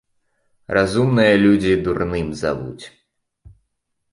[0.77, 2.85] Разумныя людзі дурным завуць.